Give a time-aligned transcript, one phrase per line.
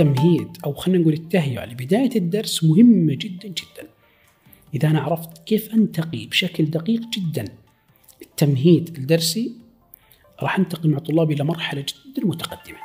[0.00, 3.88] التمهيد أو خلينا نقول التهيئة لبداية الدرس مهمة جدا جدا.
[4.74, 7.44] إذا أنا عرفت كيف أنتقي بشكل دقيق جدا
[8.22, 9.52] التمهيد الدرسي
[10.42, 12.78] راح أنتقل مع طلابي إلى مرحلة جدا متقدمة.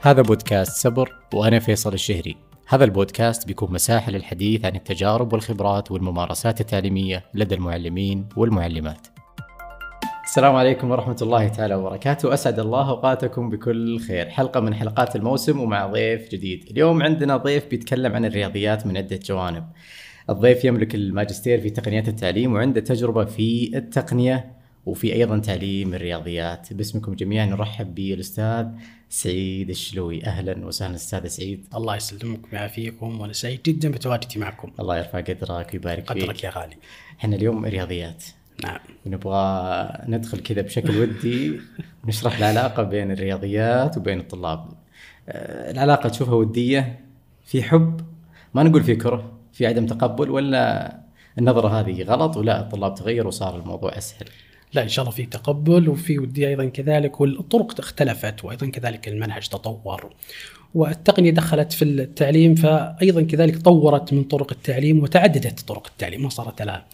[0.00, 2.36] هذا بودكاست صبر وأنا فيصل الشهري.
[2.66, 9.11] هذا البودكاست بيكون مساحة للحديث عن التجارب والخبرات والممارسات التعليمية لدى المعلمين والمعلمات.
[10.24, 12.34] السلام عليكم ورحمة الله تعالى وبركاته.
[12.34, 14.28] أسعد الله أوقاتكم بكل خير.
[14.28, 16.64] حلقة من حلقات الموسم ومع ضيف جديد.
[16.70, 19.64] اليوم عندنا ضيف بيتكلم عن الرياضيات من عدة جوانب.
[20.30, 24.52] الضيف يملك الماجستير في تقنيات التعليم وعنده تجربة في التقنية
[24.86, 26.72] وفي أيضا تعليم الرياضيات.
[26.72, 28.66] باسمكم جميعا نرحب بالأستاذ
[29.08, 30.24] سعيد الشلوي.
[30.24, 31.66] أهلا وسهلا أستاذ سعيد.
[31.74, 33.20] الله يسلمك ويعافيكم.
[33.20, 34.72] وأنا سعيد جدا بتواجدي معكم.
[34.80, 36.22] الله يرفع قدرك ويبارك فيك.
[36.22, 36.76] قدرك يا غالي.
[37.20, 38.24] إحنا اليوم رياضيات.
[38.64, 38.78] نعم.
[39.06, 41.60] ونبغى ندخل كذا بشكل ودي
[42.06, 44.66] نشرح العلاقة بين الرياضيات وبين الطلاب.
[45.28, 47.00] آه، العلاقة تشوفها ودية
[47.44, 48.00] في حب
[48.54, 50.96] ما نقول في كره في عدم تقبل ولا
[51.38, 54.26] النظرة هذه غلط ولا الطلاب تغير وصار الموضوع أسهل.
[54.74, 59.48] لا إن شاء الله في تقبل وفي ودية أيضا كذلك والطرق اختلفت وأيضا كذلك المنهج
[59.48, 60.12] تطور.
[60.74, 66.62] والتقنية دخلت في التعليم فايضا كذلك طورت من طرق التعليم وتعددت طرق التعليم ما صارت
[66.62, 66.84] لها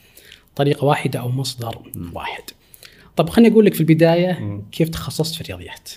[0.59, 2.43] طريقة واحدة أو مصدر واحد.
[3.17, 5.91] طب خليني أقول لك في البداية كيف تخصصت في الرياضيات.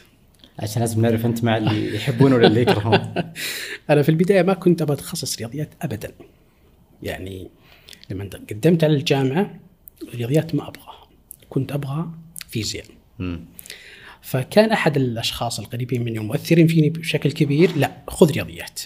[0.59, 3.13] عشان لازم نعرف أنت مع اللي يحبون ولا اللي يكرهون
[3.89, 6.11] أنا في البداية ما كنت أبغى أتخصص رياضيات ابدا.
[7.03, 7.49] يعني
[8.09, 9.59] لما قدمت على الجامعة
[10.13, 10.93] الرياضيات ما أبغى.
[11.49, 12.09] كنت أبغى
[12.49, 12.85] فيزياء.
[13.19, 13.45] مم.
[14.21, 18.81] فكان أحد الأشخاص القريبين مني ومؤثرين فيني بشكل كبير لا خذ رياضيات.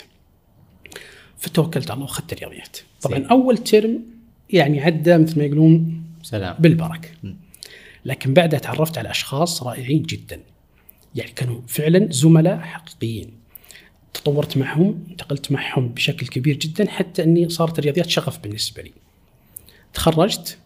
[1.37, 2.77] فتوكلت على الله وأخذت الرياضيات.
[3.01, 3.27] طبعا.
[3.31, 4.14] أول ترم
[4.49, 7.09] يعني عدى مثل ما يقولون سلام بالبركة.
[8.05, 10.39] لكن بعدها تعرفت على أشخاص رائعين جدا.
[11.15, 13.31] يعني كانوا فعلا زملاء حقيقيين.
[14.13, 18.91] تطورت معهم، انتقلت معهم بشكل كبير جدا حتى أني صارت الرياضيات شغف بالنسبة لي.
[19.93, 20.57] تخرجت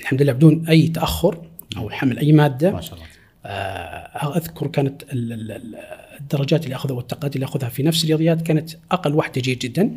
[0.00, 2.70] الحمد لله بدون أي تأخر أو حمل أي مادة.
[2.70, 3.06] ما شاء الله
[3.46, 5.76] آه، أذكر كانت ال- ال- ال-
[6.20, 9.96] الدرجات اللي أخذها والتقدير اللي أخذها في نفس الرياضيات كانت أقل واحدة جيد جدا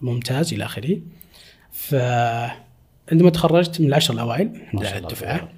[0.00, 0.98] ممتاز إلى آخره.
[1.72, 5.48] فعندما تخرجت من العشر الأوائل الحمد لله الدفعة.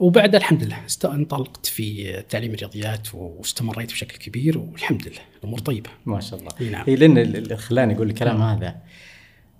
[0.00, 5.90] وبعدها الحمد لله انطلقت في تعليم الرياضيات واستمريت بشكل كبير والحمد لله الأمور طيبة.
[6.06, 6.84] ما شاء الله إي نعم.
[6.88, 8.76] لأن اللي خلاني أقول الكلام هذا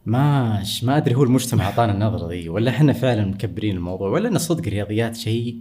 [0.07, 4.39] ما ما أدري هو المجتمع أعطانا النظرة ذي ولا إحنا فعلا مكبرين الموضوع ولا إن
[4.39, 5.57] صدق الرياضيات شيء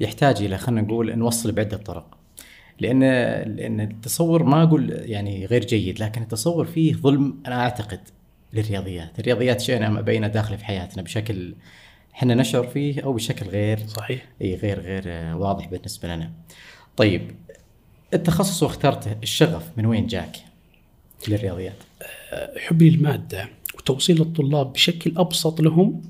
[0.00, 2.18] يحتاج إلى خلينا نقول نوصل بعدة طرق
[2.80, 3.00] لأن
[3.56, 8.00] لأن التصور ما أقول يعني غير جيد لكن التصور فيه ظلم أنا أعتقد
[8.52, 11.54] للرياضيات، الرياضيات شيء ما بين داخل في حياتنا بشكل
[12.14, 14.28] إحنا نشعر فيه أو بشكل غير صحيح.
[14.42, 16.30] إي غير غير آه، واضح بالنسبة لنا.
[16.96, 17.30] طيب
[18.14, 20.36] التخصص واخترته الشغف من وين جاك
[21.28, 21.76] للرياضيات؟
[22.56, 26.02] حبي للمادة وتوصيل الطلاب بشكل أبسط لهم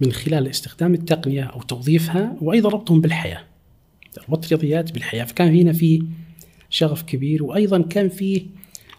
[0.00, 3.44] من خلال استخدام التقنية أو توظيفها وأيضا ربطهم بالحياة.
[4.28, 6.02] ربط الرياضيات بالحياة فكان هنا في
[6.70, 8.46] شغف كبير وأيضا كان في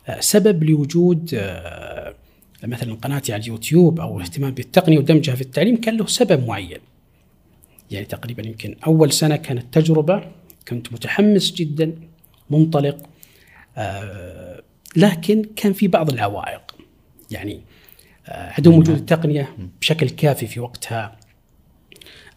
[0.07, 1.94] آه، سبب لوجود آه،
[2.67, 6.79] مثلا قناتي على اليوتيوب أو اهتمام بالتقنية ودمجها في التعليم كان له سبب معين.
[7.91, 10.31] يعني تقريبا يمكن أول سنة كانت تجربة
[10.67, 11.95] كنت متحمس جدا
[12.49, 12.97] منطلق
[13.77, 14.61] آه،
[14.95, 16.75] لكن كان في بعض العوائق
[17.31, 17.61] يعني
[18.27, 21.17] آه، عدم وجود التقنية بشكل كافي في وقتها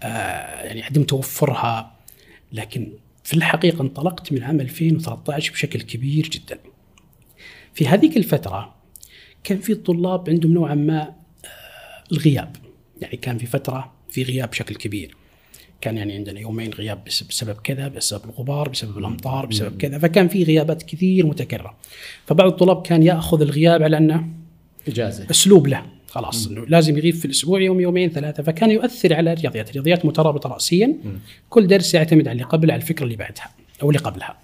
[0.02, 1.96] آه، يعني عدم توفرها
[2.52, 2.92] لكن
[3.24, 6.58] في الحقيقة انطلقت من عام 2013 بشكل كبير جدا.
[7.74, 8.74] في هذيك الفترة
[9.44, 11.12] كان في طلاب عندهم نوعا ما آه،
[12.12, 12.56] الغياب.
[13.00, 15.16] يعني كان في فترة في غياب بشكل كبير.
[15.80, 19.98] كان يعني عندنا يومين غياب بس- بسبب كذا بسبب الغبار بسبب الأمطار بسبب كذا.
[19.98, 21.76] فكان في غيابات كثير متكررة.
[22.26, 24.28] فبعض الطلاب كان يأخذ الغياب على أنه
[24.88, 25.26] إجازة.
[25.30, 25.86] أسلوب له.
[26.08, 28.42] خلاص إنه لازم يغيب في الأسبوع يوم يومين ثلاثة.
[28.42, 30.96] فكان يؤثر على الرياضيات، الرياضيات مترابطة راسيا.
[31.50, 33.50] كل درس يعتمد على اللي قبله على الفكرة اللي بعدها
[33.82, 34.38] أو اللي قبلها.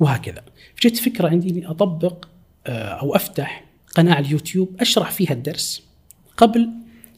[0.00, 0.42] وهكذا.
[0.82, 2.24] جت فكرة عندي إني أطبق
[2.72, 3.64] أو أفتح
[3.96, 5.82] قناة على اليوتيوب أشرح فيها الدرس
[6.36, 6.68] قبل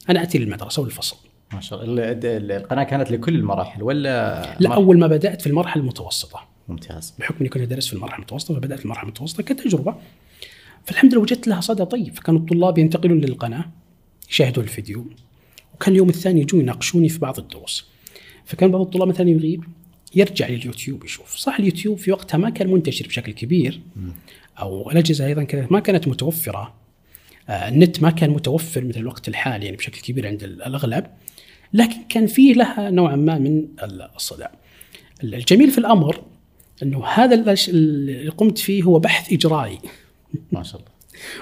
[0.09, 1.17] أن أتي للمدرسة والفصل.
[1.53, 2.03] ما شاء الله.
[2.11, 6.47] ال- ال- القناة كانت لكل المراحل ولا لا أول ما بدأت في المرحلة المتوسطة.
[6.67, 7.13] ممتاز.
[7.19, 9.95] بحكم إني كنت أدرس في المرحلة المتوسطة فبدأت في المرحلة المتوسطة كتجربة.
[10.85, 12.15] فالحمد لله وجدت لها صدى طيب.
[12.15, 13.65] فكان الطلاب ينتقلون للقناة
[14.29, 15.05] يشاهدون الفيديو
[15.75, 17.85] وكان اليوم الثاني يجون يناقشوني في بعض الدروس.
[18.45, 19.63] فكان بعض الطلاب مثلا يغيب
[20.15, 21.35] يرجع لليوتيوب يشوف.
[21.35, 23.81] صح اليوتيوب في وقتها ما كان منتشر بشكل كبير.
[24.61, 26.73] أو الأجهزة أيضا كذلك ما كانت متوفرة.
[27.49, 31.05] آه، النت ما كان متوفر مثل الوقت الحالي يعني بشكل كبير عند الأغلب.
[31.73, 33.67] لكن كان فيه لها نوعا ما من
[34.15, 34.45] الصدى
[35.23, 36.23] الجميل في الأمر
[36.83, 39.79] إنه هذا اللي قمت فيه هو بحث إجرائي.
[40.51, 40.91] ما شاء الله.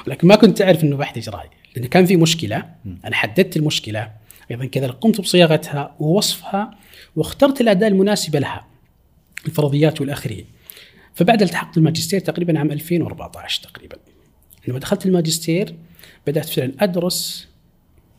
[0.08, 2.63] ولكن ما كنت أعرف إنه بحث إجرائي لأن كان في مشكلة.
[3.06, 4.12] أنا حددت المشكلة.
[4.52, 6.78] أيضا كذلك قمت بصياغتها ووصفها
[7.16, 8.68] واخترت الأداة المناسبة لها
[9.46, 10.46] الفرضيات والاخرين
[11.18, 13.98] فبعد التحقت الماجستير تقريبا عام 2014 تقريبا.
[14.68, 15.75] لما دخلت الماجستير
[16.28, 17.48] بدأت فعلا أدرس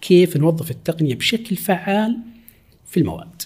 [0.00, 2.18] كيف نوظف التقنية بشكل فعال
[2.86, 3.42] في المواد.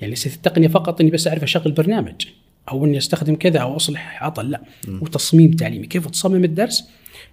[0.00, 2.26] يعني ليست التقنية فقط إني بس أعرف أشغل برنامج
[2.68, 4.62] أو إني أستخدم كذا أو أصلح عطل لا.
[4.88, 6.84] وتصميم تعليمي كيف تصمم الدرس؟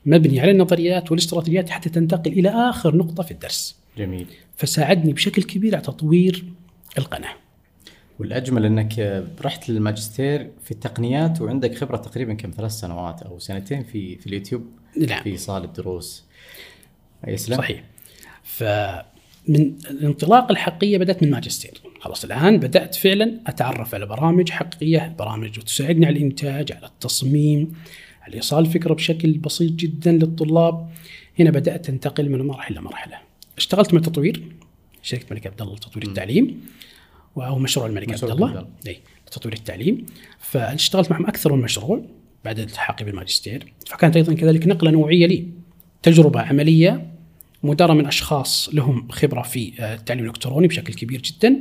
[0.06, 3.76] مبني على النظريات والاستراتيجيات حتى تنتقل إلى آخر نقطة في الدرس.
[3.98, 4.28] جميل.
[4.58, 6.46] فساعدني بشكل كبير على تطوير
[6.98, 7.34] القناة.
[8.20, 14.16] والأجمل إنك رحت للماجستير في التقنيات وعندك خبرة تقريبا كم ثلاث سنوات أو سنتين في
[14.16, 14.66] في اليوتيوب؟
[14.98, 15.24] نعم.
[15.24, 16.24] في صاله دروس.
[17.28, 17.84] يسلم صحيح.
[18.44, 21.82] فمن الانطلاقه الحقيقيه بدأت من ماجستير.
[22.00, 27.74] خلاص الآن بدأت فعلا أتعرف على برامج حقيقية برامج تساعدني على الإنتاج على التصميم
[28.22, 30.90] على إيصال الفكرة بشكل بسيط جدا للطلاب.
[31.40, 33.18] هنا بدأت أنتقل من مرحلة لمرحلة.
[33.58, 34.44] اشتغلت مع تطوير
[35.02, 36.62] شركة الملك عبد الله لتطوير التعليم.
[37.48, 38.68] أو مشروع الملك عبد الله.
[38.88, 40.06] إي لتطوير التعليم.
[40.40, 42.02] فاشتغلت معهم أكثر من مشروع
[42.46, 43.74] بعد التحاقي بالماجستير.
[43.88, 45.48] فكانت أيضا كذلك نقلة نوعية لي
[46.04, 47.12] تجربة عملية
[47.64, 51.56] مدارة من أشخاص لهم خبرة في آه، التعليم الإلكتروني بشكل كبير جدا.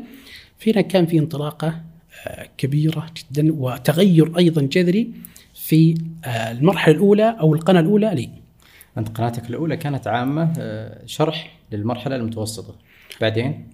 [0.59, 1.81] فينا كان في انطلاقة
[2.27, 5.13] آه، كبيرة جدا وتغير أيضا جذري
[5.55, 5.95] في
[6.25, 8.31] آه، المرحلة الأولى أو القناة الأولى لي.
[8.99, 10.53] أنت قناتك الأولى كانت عامة
[11.07, 12.75] شرح للمرحلة المتوسطة.
[13.20, 13.70] بعدين؟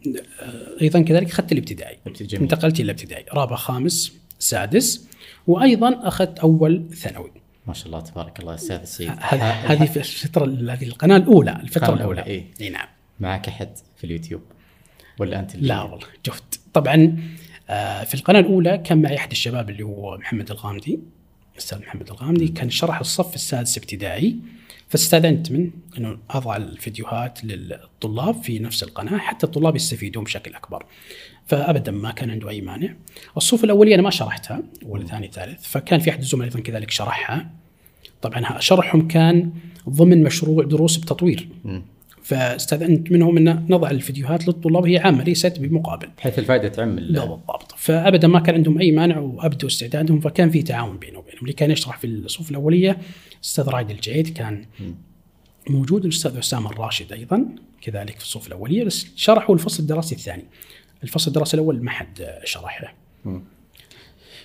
[0.83, 1.99] أيضا كذلك أخذت الابتدائي.
[2.07, 2.43] أبتدائي جميل.
[2.43, 3.25] انتقلت إلى الابتدائي.
[3.33, 5.09] رابع خامس سادس
[5.47, 7.31] وأيضا أخذت أول ثانوي.
[7.67, 11.95] ما شاء الله تبارك الله أستاذ السيد هذه هذه في الفترة هذه القناة الأولى الفترة
[11.95, 12.27] الأولى.
[12.27, 12.45] إيه.
[12.61, 12.89] إي نعم.
[13.21, 14.43] معك أحد في اليوتيوب؟
[15.19, 16.61] ولا أنت اللي لا والله جفت.
[16.73, 17.19] طبعا
[17.71, 21.01] آه، في القناة الأولى كان معي أحد الشباب اللي هو محمد الغامدي.
[21.53, 22.49] الاستاذ محمد الغامدي.
[22.49, 24.37] كان شرح الصف السادس ابتدائي.
[24.89, 30.87] فاستأذنت منه إنه أضع الفيديوهات للطلاب في نفس القناة حتى الطلاب يستفيدون بشكل أكبر.
[31.47, 32.95] فابدا ما كان عنده أي مانع.
[33.37, 37.51] الصفوف الاوليه أنا ما شرحتها اول ثاني ثالث فكان في أحد الزملاء أيضا كذلك شرحها.
[38.23, 39.53] طبعا شرحهم كان
[39.89, 41.49] ضمن مشروع دروس بتطوير.
[42.25, 46.09] فاستأذنت منهم أن نضع الفيديوهات للطلاب هي عامة ليست بمقابل.
[46.19, 47.75] بحيث الفائدة تعم بالضبط.
[47.77, 51.41] فابدا ما كان عندهم أي مانع وأبدوا استعدادهم فكان في تعاون بينه وبينهم.
[51.43, 52.99] اللي كان يشرح في الصفوف الأولية
[53.37, 54.65] الاستاذ رايد الجيد كان
[55.71, 57.47] موجود الاستاذ أسامة الراشد أيضا
[57.81, 60.45] كذلك في الصفوف الأولية بس شرحوا الفصل الدراسي الثاني.
[61.03, 62.95] الفصل الدراسي الأول ما حد شرحه.
[63.25, 63.43] مم.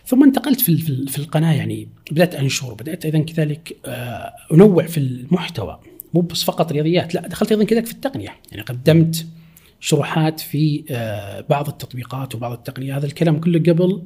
[0.06, 4.98] ثم انتقلت في في- في القناة يعني بدأت انشر بدأت أيضا كذلك آه، أنوع في
[4.98, 5.80] المحتوى.
[6.14, 9.26] مو بس فقط رياضيات لا دخلت أيضا كذلك في التقنية يعني قدمت
[9.80, 14.04] شروحات في آه، بعض التطبيقات وبعض التقنيه هذا الكلام كله قبل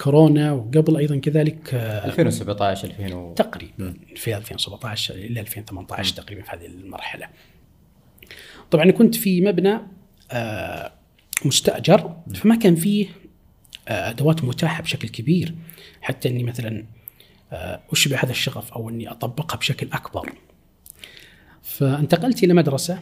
[0.00, 3.34] كورونا وقبل أيضا كذلك آه، 2017 2000 و...
[3.34, 7.28] تقريبا في 2017 إلى 2018 تقريبا في هذه المرحلة.
[8.70, 9.78] طبعا كنت في مبنى
[10.30, 10.92] آه،
[11.44, 13.08] مستأجر فما كان فيه
[13.88, 15.54] آه، أدوات متاحة بشكل كبير
[16.00, 16.84] حتى إني مثلا
[17.52, 20.32] آه، اشبع هذا الشغف أو إني أطبقها بشكل أكبر.
[21.68, 22.98] فانتقلت إلى مدرسة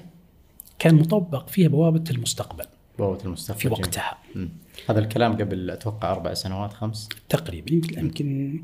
[0.78, 2.64] كان مطبق فيها بوابة المستقبل
[2.98, 3.80] بوابة المستقبل في جميل.
[3.80, 4.48] وقتها مم.
[4.90, 8.60] هذا الكلام قبل أتوقع أربع سنوات خمس تقريبا يمكن يمكن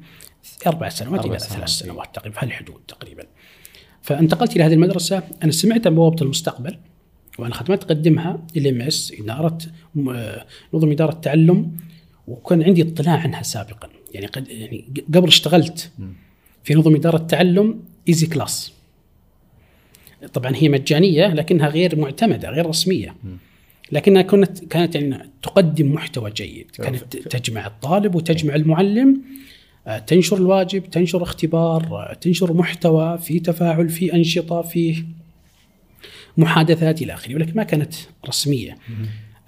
[0.66, 1.68] أربع سنوات أربع إلى سنوات، ثلاث.
[1.68, 3.22] سنوات تقريبا في هالحدود تقريبا.
[4.02, 6.78] فانتقلت إلى هذه المدرسة أنا سمعت عن بوابة المستقبل
[7.38, 9.58] وأنا خدمات اقدمها إل إم إس إدارة
[10.08, 11.76] آه، نظم إدارة التعلم
[12.28, 15.90] وكان عندي اطلاع عنها سابقا يعني قد يعني قبل اشتغلت
[16.64, 18.72] في نظم إدارة التعلم EasyClass
[20.26, 23.14] طبعا هي مجانية لكنها غير معتمدة غير رسمية.
[23.92, 26.70] لكنها كانت كانت يعني تقدم محتوى جيد.
[26.70, 29.22] كانت تجمع الطالب وتجمع المعلم
[29.86, 35.04] آه، تنشر الواجب تنشر اختبار آه، تنشر محتوى في تفاعل في أنشطة في
[36.36, 37.94] محادثات إلى آخره ولكن ما كانت
[38.28, 38.78] رسمية.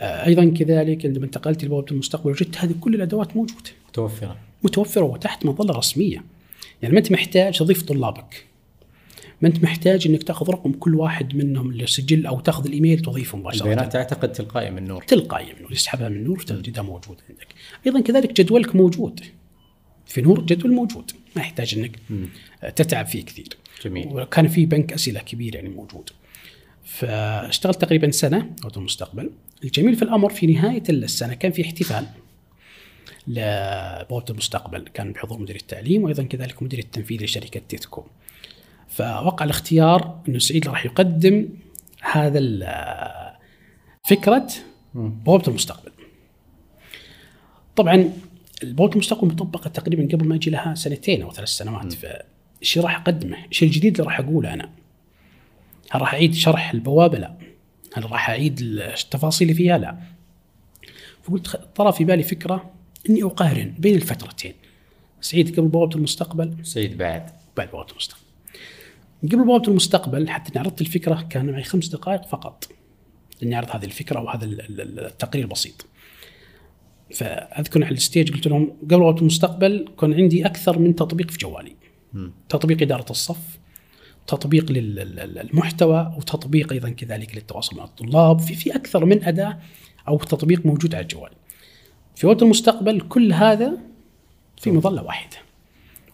[0.00, 3.70] آه، أيضا كذلك عندما انتقلت لبوابه المستقبل وجدت هذه كل الأدوات موجودة.
[3.88, 4.36] متوفرة.
[4.62, 6.24] متوفرة وتحت مظلة رسمية.
[6.82, 8.46] يعني ما أنت محتاج تضيف طلابك.
[9.44, 13.62] ما انت محتاج انك تاخذ رقم كل واحد منهم للسجل أو تاخذ الإيميل تضيفه مباشره
[13.62, 15.02] البيانات تعتقد تلقائي من نور.
[15.02, 17.46] تلقائيا منه يسحبها من نور تجدها موجود عندك.
[17.86, 19.20] أيضا كذلك جدولك موجود.
[20.06, 21.10] في نور جدول موجود.
[21.36, 21.98] ما يحتاج إنك
[22.76, 23.48] تتعب فيه كثير.
[23.84, 24.06] جميل.
[24.06, 26.10] وكان في بنك أسئلة كبير يعني موجود.
[26.84, 29.30] فاشتغلت تقريبا سنة أو المستقبل.
[29.64, 32.06] الجميل في الأمر في نهاية السنة كان في احتفال
[33.26, 34.84] لبوابة المستقبل.
[34.94, 38.04] كان بحضور مدير التعليم وأيضا كذلك مدير التنفيذي لشركة تيتكو
[38.94, 41.48] فوقع الاختيار إنه سعيد راح يقدم
[42.02, 42.40] هذا
[44.02, 44.46] فكرة
[44.94, 45.90] بوابة المستقبل.
[47.76, 48.12] طبعا
[48.62, 53.36] البوابه المستقبل مطبقة تقريبا قبل ما أجي لها سنتين أو ثلاث سنوات فايش راح أقدمه؟
[53.48, 54.70] إيش الجديد اللي راح أقوله أنا؟
[55.90, 57.34] هل راح أعيد شرح البوابة؟ لا.
[57.94, 59.98] هل راح أعيد التفاصيل اللي فيها؟ لا.
[61.22, 62.70] فقلت طرى في بالي فكرة
[63.10, 64.54] إني أقارن بين الفترتين.
[65.20, 68.23] سعيد قبل بوابة المستقبل سعيد بعد بعد بوابة المستقبل.
[69.32, 72.68] قبل بوابة المستقبل حتى إني عرضت الفكرة كان معي خمس دقائق فقط.
[73.42, 75.86] إني اعرض هذه الفكرة وهذا ال- ال- ال- التقرير البسيط.
[77.14, 81.76] فأذكر على الستيج قلت لهم قبل بوابة المستقبل كان عندي أكثر من تطبيق في جوالي.
[82.48, 83.58] تطبيق إدارة الصف
[84.26, 89.58] تطبيق للمحتوى وتطبيق أيضا كذلك للتواصل مع الطلاب في في أكثر من أداة
[90.08, 91.30] أو تطبيق موجود على الجوال.
[92.14, 93.78] في وقت المستقبل كل هذا
[94.56, 95.36] في مظلة واحدة.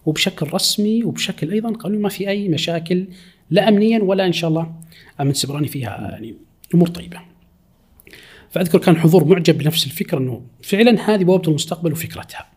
[0.05, 3.07] وبشكل رسمي وبشكل أيضا قانوني ما في أي مشاكل
[3.49, 4.73] لا امنيا ولا إن شاء الله
[5.21, 6.35] آمن سبراني فيها يعني
[6.75, 7.21] أمور طيبة.
[8.49, 12.47] فأذكر كان حضور معجب بنفس الفكرة إنه فعلا هذه بوابة المستقبل وفكرتها.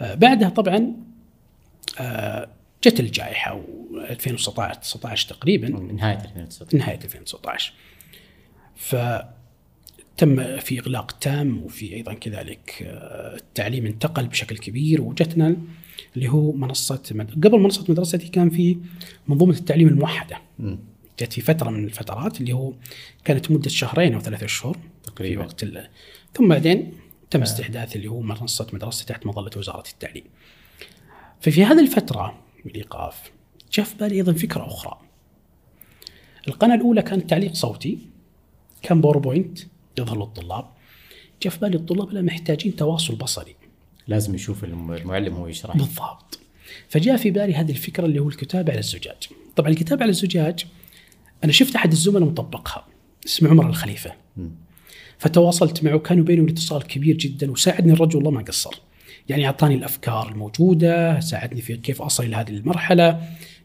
[0.00, 0.92] آه، بعدها طبعا
[2.00, 2.48] آه،
[2.84, 3.62] جت الجائحة و
[4.10, 7.72] 2019 19 تقريبا نهاية 2019 نهاية 2019
[8.76, 15.56] فتم في إغلاق تام وفي أيضا كذلك آه، التعليم انتقل بشكل كبير وجتنا
[16.16, 17.46] اللي هو منصة مد...
[17.46, 18.78] قبل منصة مدرستي كان في
[19.28, 20.40] منظومة التعليم الموحدة.
[21.20, 22.72] جت في فترة من الفترات اللي هو
[23.24, 25.42] كانت مدة شهرين أو ثلاثة اشهر تقريباً.
[25.42, 25.88] في وقت ال...
[26.34, 26.92] ثم بعدين
[27.30, 30.24] تم استحداث اللي هو منصة مدرسه تحت مظلة وزارة التعليم.
[31.40, 33.30] ففي هذه الفترة من الايقاف
[33.72, 34.98] جاء في بالي أيضا فكرة أخرى.
[36.48, 37.98] القناة الأولى كانت تعليق صوتي
[38.82, 39.58] كان باوربوينت
[39.98, 40.64] يظهر للطلاب.
[41.42, 43.56] جاء في بالي الطلاب لا محتاجين تواصل بصري.
[44.08, 45.76] لازم يشوف الم- المعلم وهو يشرح.
[45.76, 46.38] بالضبط.
[46.88, 49.28] فجاء في بالي هذه الفكرة اللي هو الكتابه على الزجاج.
[49.56, 50.66] طبعا الكتابه على الزجاج
[51.44, 52.86] أنا شفت أحد الزملاء مطبقها
[53.26, 54.12] اسمه عمر الخليفة.
[54.36, 54.50] مم.
[55.18, 58.74] فتواصلت معه كان بيني وبين اتصال كبير جدا وساعدني الرجل والله ما قصر.
[59.28, 63.20] يعني أعطاني الأفكار الموجودة ساعدني في كيف أصل إلى هذه المرحلة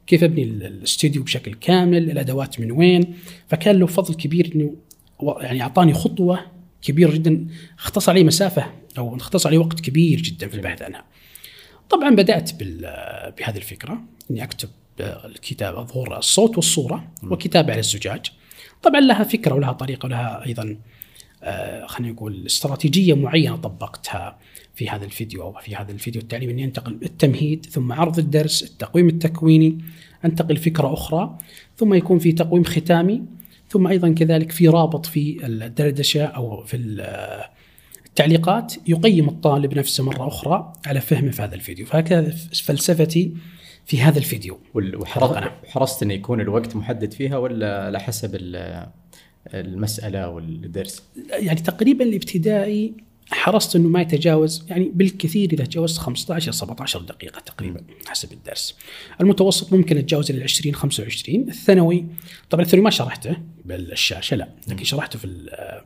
[0.07, 3.13] كيف أبني ال- الاستديو بشكل كامل الأدوات من وين.
[3.47, 4.75] فكان له فضل كبير إنه
[5.41, 6.39] يعني أعطاني خطوة
[6.81, 7.47] كبيرة جدا
[7.79, 11.05] اختصر علي مسافة أو اختصر علي وقت كبير جدا في البحث عنها.
[11.89, 12.51] طبعا بدأت
[13.37, 14.01] بهذه الفكرة
[14.31, 18.31] إني أكتب الكتابه ظهور الصوت والصورة وكتابه على الزجاج.
[18.83, 20.77] طبعا لها فكرة ولها طريقة ولها أيضا
[21.43, 24.37] آه، خلينا نقول استراتيجية معينة طبقتها
[24.75, 29.07] في هذا الفيديو أو في هذا الفيديو التعليمي إني أنتقل التمهيد ثم عرض الدرس التقويم
[29.07, 29.77] التكويني
[30.25, 31.37] أنتقل فكره أخرى
[31.77, 33.23] ثم يكون في تقويم ختامي
[33.69, 36.77] ثم أيضا كذلك في رابط في الدردشة أو في
[38.21, 42.29] التعليقات يقيم الطالب نفسه مرة أخرى على فهمه في هذا الفيديو فهكذا
[42.63, 43.33] فلسفتي
[43.85, 48.87] في هذا الفيديو وحرصت حرصت إنه يكون الوقت محدد فيها ولا على حسب ال-
[49.53, 52.93] المسألة والدرس؟ يعني تقريبا الابتدائي
[53.31, 58.75] حرصت إنه ما يتجاوز يعني بالكثير إذا تجاوزت 15 إلى 17 دقيقة تقريبا حسب الدرس.
[59.21, 62.05] المتوسط ممكن أتجاوز إلى 20 25 الثانوي
[62.49, 65.81] طبعا الثانوي ما شرحته بالشاشة لا لكن شرحته في ال-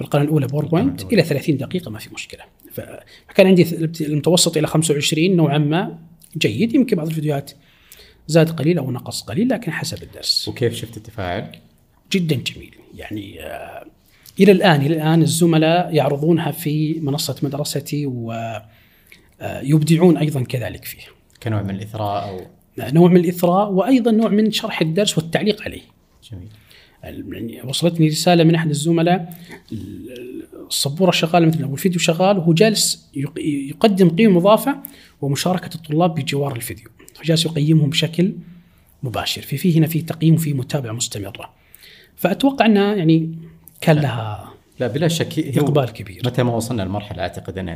[0.00, 2.44] في القناه الأولى باوربوينت إلى 30 دقيقة ما في مشكلة.
[2.72, 5.98] فكان عندي المتوسط إلى 25 نوعا ما
[6.36, 7.50] جيد يمكن بعض الفيديوهات
[8.26, 10.48] زاد قليل أو نقص قليل لكن حسب الدرس.
[10.48, 11.52] وكيف شفت التفاعل؟
[12.12, 13.86] جدا جميل يعني آه،
[14.40, 21.02] إلى الآن إلى الآن الزملاء يعرضونها في منصة مدرستي ويبدعون أيضا كذلك فيه
[21.42, 22.40] كنوع من الإثراء أو
[22.78, 25.82] نوع من الإثراء وأيضا نوع من شرح الدرس والتعليق عليه
[26.30, 26.48] جميل
[27.64, 29.34] وصلتني رسالة من أحد الزملاء
[30.70, 34.76] السبوره شغالة مثلا أو الفيديو شغال وهو جالس يق- يقدم قيمة مضافة
[35.20, 36.88] ومشاركة الطلاب بجوار الفيديو.
[37.14, 38.32] فجالس يقيمهم بشكل
[39.02, 39.42] مباشر.
[39.42, 41.50] في هنا في تقييم وفي متابعة مستمرة.
[42.16, 43.34] فأتوقع أنها يعني
[43.80, 46.22] كان لها لا بلا شك إقبال كبير.
[46.24, 47.68] متى ما وصلنا لمرحلة أعتقد أن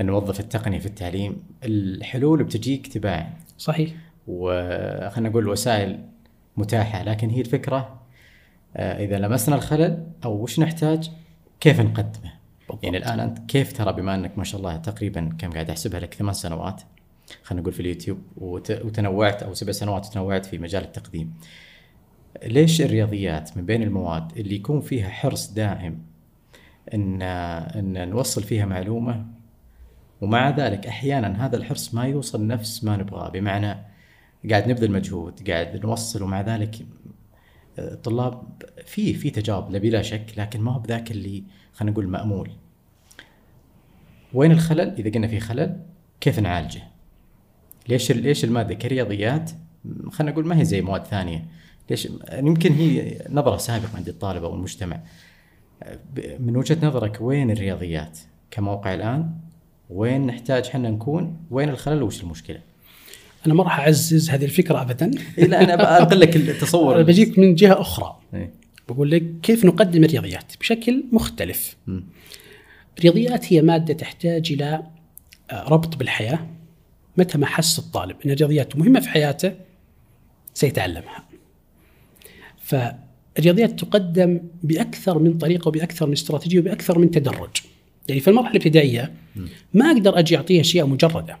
[0.00, 3.90] أن نوظف التقنية في التعليم الحلول بتجيك تباعا صحيح.
[4.28, 5.98] وخلينا نقول الوسائل
[6.56, 8.00] متاحة لكن هي الفكرة
[8.76, 11.10] إذا لمسنا الخلل أو وش نحتاج؟
[11.60, 12.84] كيف نقدمه؟ بالضبط.
[12.84, 16.14] يعني الآن أنت كيف ترى بما أنك ما شاء الله تقريبا كم قاعد أحسبها لك؟
[16.14, 16.82] ثمان سنوات.
[17.42, 18.18] خلينا نقول في اليوتيوب.
[18.36, 21.34] وت- وتنوعت أو سبع سنوات وتنوعت في مجال التقديم.
[22.46, 25.98] ليش الرياضيات من بين المواد اللي يكون فيها حرص دائم
[26.94, 29.26] إن إن نوصل فيها معلومة؟
[30.20, 33.28] ومع ذلك أحيانا هذا الحرص ما يوصل نفس ما نبغاه.
[33.28, 33.76] بمعنى
[34.50, 36.74] قاعد نبذل مجهود قاعد نوصل ومع ذلك
[37.78, 38.42] الطلاب
[38.86, 42.50] في في تجاوب لا بلا شك لكن ما هو بذاك اللي خلينا نقول مأمول.
[44.34, 45.80] وين الخلل؟ إذا قلنا في خلل
[46.20, 46.82] كيف نعالجه؟
[47.88, 49.50] ليش ليش المادة كرياضيات؟
[50.10, 51.44] خلينا نقول ما هي زي مواد ثانية.
[51.90, 55.00] ليش؟ يمكن هي نظرة سابقة عند الطالب أو المجتمع.
[56.38, 58.18] من وجهة نظرك وين الرياضيات
[58.50, 59.34] كموقع الآن؟
[59.90, 62.60] وين نحتاج إحنا نكون؟ وين الخلل؟ وش المشكلة؟
[63.46, 65.10] أنا ما راح أعزز هذه الفكرة ابدا.
[65.38, 66.94] إيه لا أنا بنقل لك التصور.
[66.94, 68.18] أنا بجيك من جهة أخرى.
[68.34, 68.52] إيه.
[68.88, 71.76] بقول لك كيف نقدم الرياضيات بشكل مختلف.
[72.98, 74.82] الرياضيات هي مادة تحتاج إلى
[75.50, 76.46] آه، ربط بالحياة.
[77.16, 79.52] متى ما حس الطالب إن الرياضيات مهمة في حياته
[80.54, 81.24] سيتعلمها.
[82.62, 87.56] فالرياضيات تقدم بأكثر من طريقة وبأكثر من استراتيجية وبأكثر من تدرج.
[88.08, 89.12] يعني في المرحلة الابتدائية
[89.74, 91.38] ما أقدر أجي اعطيه أشياء مجردة.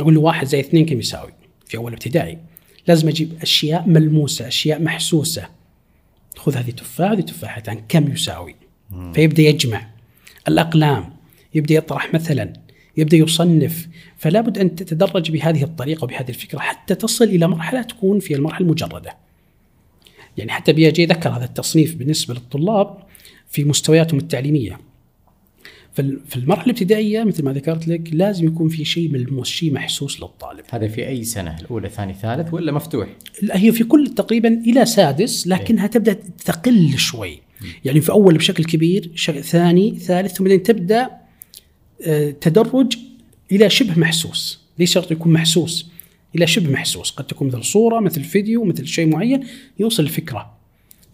[0.00, 1.32] أقول له واحد زائد اثنين كم يساوي؟
[1.66, 2.38] في أول ابتدائي.
[2.86, 5.48] لازم أجيب أشياء ملموسة أشياء محسوسة.
[6.36, 8.54] خذ هذه تفاحه هذه تفاحتان كم يساوي؟
[9.14, 9.90] فيبدأ يجمع.
[10.48, 11.12] الأقلام
[11.54, 12.52] يبدأ يطرح مثلا
[12.96, 13.88] يبدأ يصنف.
[14.16, 18.66] فلا بد أن تتدرج بهذه الطريقة وبهذه الفكرة حتى تصل إلى مرحلة تكون في المرحلة
[18.66, 19.16] المجردة.
[20.36, 22.98] يعني حتى بيجي ذكر هذا التصنيف بالنسبة للطلاب
[23.48, 24.80] في مستوياتهم التعليمية.
[26.02, 30.64] في المرحله الابتدائية مثل ما ذكرت لك لازم يكون في شيء ملموس شيء محسوس للطالب.
[30.70, 33.08] هذا في أي سنة؟ الأولى ثاني ثالث ولا مفتوح؟
[33.42, 36.12] لا هي في كل تقريبا إلى سادس لكنها تبدأ
[36.44, 37.38] تقل شوي.
[37.84, 39.10] يعني في أول بشكل كبير
[39.40, 41.10] ثاني ثالث ثم تبدأ
[42.06, 42.96] آه، تدرج
[43.52, 44.60] إلى شبه محسوس.
[44.78, 45.90] ليس شرط يكون محسوس؟
[46.36, 47.10] إلى شبه محسوس.
[47.10, 49.44] قد تكون مثل صورة مثل فيديو مثل شيء معين
[49.78, 50.54] يوصل الفكرة.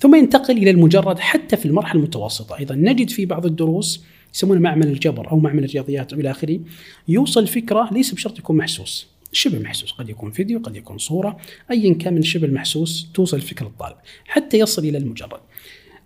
[0.01, 2.59] ثم ينتقل إلى المجرد حتى في المرحلة المتوسطة.
[2.59, 6.61] أيضا نجد في بعض الدروس يسمونه معمل الجبر أو معمل الرياضيات أو إلى آخره
[7.09, 9.07] يوصل فكرة ليس بشرط يكون محسوس.
[9.33, 11.37] شبه محسوس قد يكون فيديو قد يكون صورة
[11.71, 15.41] ايا كان من شبه المحسوس توصل الفكرة للطالب حتى يصل إلى المجرد.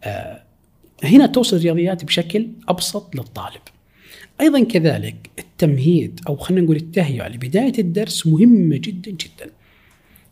[0.04, 0.42] آه
[1.04, 3.60] هنا توصل الرياضيات بشكل أبسط للطالب.
[4.40, 9.50] أيضا كذلك التمهيد أو خلينا نقول التهيئه لبدايه الدرس مهمه جدا جدا.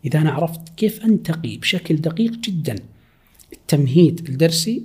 [0.05, 2.77] إذا أنا عرفت كيف أنتقي بشكل دقيق جدا.
[3.53, 4.83] التمهيد الدرسي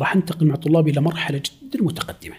[0.00, 2.36] راح انتقل مع طلابي إلى مرحلة جدا متقدمة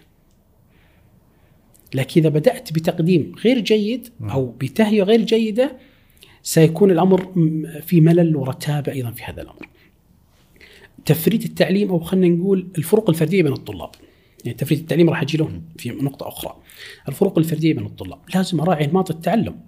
[1.93, 5.77] لكن إذا بدأت بتقديم غير جيد أو بتهيئة غير جيدة
[6.43, 7.33] سيكون الأمر
[7.81, 9.69] في ملل ورتابه أيضا في هذا الأمر.
[11.05, 13.89] تفريط التعليم أو خلينا نقول الفروق الفردية بين الطلاب.
[14.45, 16.57] يعني تفريط التعليم راح أجي له في نقطة أخرى.
[17.07, 19.59] الفروق الفردية بين الطلاب، لازم أراعي انماط التعلم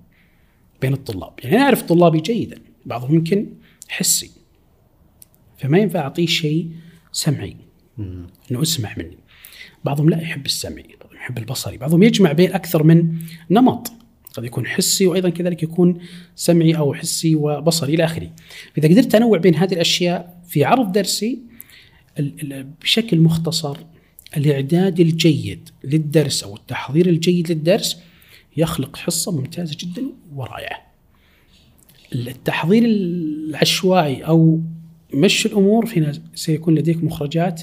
[0.82, 3.54] بين الطلاب، يعني أنا أعرف طلابي جيدا، بعضهم يمكن
[3.90, 4.32] حسي.
[5.58, 6.72] فما ينفع أعطيه شيء
[7.12, 7.58] سمعي
[8.00, 9.18] إنه اسمع مني.
[9.84, 13.16] بعضهم لا يحب السمعي، بعضهم يحب البصري، بعضهم يجمع بين أكثر من
[13.50, 13.92] نمط.
[14.34, 16.00] قد يكون حسي وأيضا كذلك يكون
[16.36, 18.32] سمعي أو حسي وبصري إلى آخره.
[18.76, 21.40] فاذا قدرت أنوع بين هذه الأشياء في عرض درسي
[22.82, 23.78] بشكل مختصر
[24.38, 28.02] الإعداد الجيد للدرس أو التحضير الجيد للدرس
[28.58, 30.04] يخلق حصة ممتازة جدا
[30.36, 30.82] ورائعة.
[32.14, 34.62] التحضير العشوائي أو
[35.14, 37.62] مشي الأمور هنا سيكون لديك مخرجات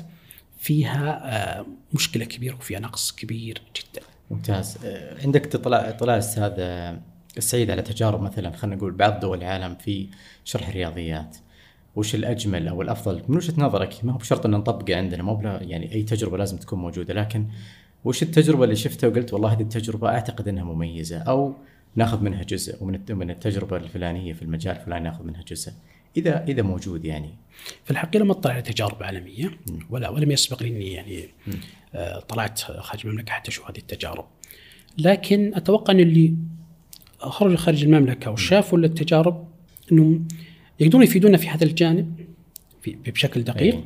[0.59, 1.21] فيها
[1.61, 4.07] آه، مشكلة كبيرة وفيها نقص كبير جدا.
[4.31, 4.79] ممتاز.
[4.85, 7.01] آه، عندك اطلاع اطلاع أستاذ آه،
[7.37, 10.09] السعيد على تجارب مثلا خلينا نقول بعض دول العالم في
[10.45, 11.37] شرح الرياضيات.
[11.97, 15.93] وش الأجمل أو الأفضل؟ من وجهة نظرك ما هو بشرط أن نطبقه عندنا مو يعني
[15.95, 17.47] أي تجربة لازم تكون موجودة لكن
[18.05, 21.55] وش التجربة اللي شفتها وقلت والله هذه التجربة أعتقد إنها مميزة أو
[21.97, 25.73] ناخذ منها جزء ومن الت- من التجربة الفلانية في المجال الفلاني ناخذ منها جزء؟
[26.17, 27.35] إذا إذا موجود يعني.
[27.85, 29.51] في الحقيقة لم أطلع على تجارب عالمية
[29.91, 31.29] ولا ولم يسبق لي اني يعني
[31.95, 34.25] آه، طلعت خارج المملكة حتى أشوف هذه التجارب.
[34.99, 36.35] لكن أتوقع أن اللي
[37.19, 39.49] خرجوا خارج المملكة وشافوا التجارب
[39.93, 40.29] أنهم
[40.81, 42.27] يقدرون يفيدونا في هذا الجانب
[42.83, 43.75] في بشكل دقيق.
[43.75, 43.85] أي.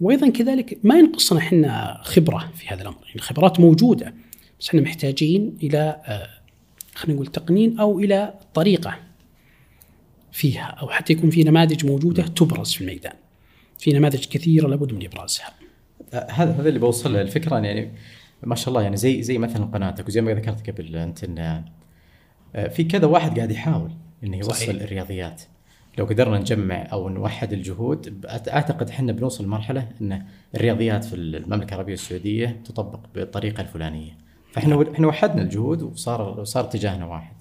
[0.00, 4.14] وأيضا كذلك ما ينقصنا إحنا خبرة في هذا الأمر، يعني الخبرات موجودة
[4.60, 6.28] بس إحنا محتاجين إلى آه،
[6.94, 8.98] خلينا نقول تقنين أو إلى طريقة
[10.38, 13.14] فيها أو حتى يكون في نماذج موجودة تبرز في الميدان.
[13.78, 15.50] في نماذج كثيرة لابد من إبرازها.
[16.12, 17.92] آه، هذا هذا اللي بوصل له الفكرة يعني
[18.42, 21.64] ما شاء الله يعني زي زي مثلا قناتك وزي ما ذكرت قبل أنت إن
[22.54, 23.90] آه، في كذا واحد قاعد يحاول
[24.24, 24.68] إنه يوصل صحيح.
[24.82, 25.42] الرياضيات
[25.98, 30.24] لو قدرنا نجمع أو نوحد الجهود أعتقد إحنا بنوصل لمرحلة إن
[30.54, 34.18] الرياضيات في المملكة العربية السعودية تطبق بالطريقة الفلانية
[34.52, 37.36] فإحنا إحنا وحدنا الجهود وصار صار اتجاهنا واحد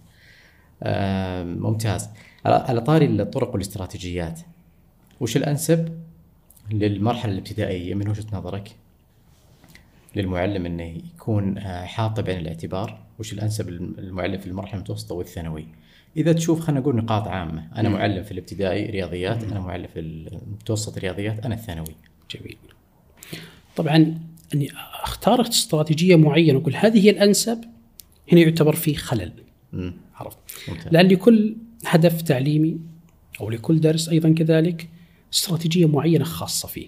[0.83, 2.09] آه، ممتاز
[2.47, 4.39] على طاري الطرق والاستراتيجيات.
[5.19, 5.99] وش الأنسب
[6.71, 8.75] للمرحلة الابتدائية من وجهة نظرك؟
[10.15, 12.99] للمعلم إنه يكون آه، حاطه بعين الاعتبار.
[13.19, 15.67] وش الأنسب للمعلم في المرحلة المتوسطة والثانوي؟
[16.17, 17.67] إذا تشوف خلينا نقول نقاط عامة.
[17.75, 21.95] أنا معلم في الابتدائي رياضيات أنا معلم في المتوسط رياضيات أنا الثانوي.
[22.31, 22.57] جميل.
[23.75, 24.19] طبعا
[24.53, 24.69] أني
[25.03, 27.61] اختار استراتيجية معينة وأقول هذه هي الأنسب
[28.31, 29.33] هنا يعتبر في خلل.
[30.15, 30.37] عرفت؟
[30.91, 32.77] لأن لكل هدف تعليمي
[33.41, 34.89] أو لكل درس أيضا كذلك
[35.33, 36.87] استراتيجية معينة خاصة فيه.